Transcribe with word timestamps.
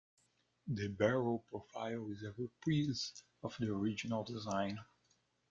The 0.65 0.87
barrel 0.87 1.45
profile 1.47 2.09
is 2.09 2.23
a 2.23 2.31
reprise 2.31 3.21
of 3.43 3.55
the 3.59 3.67
original 3.67 4.23
design. 4.23 4.79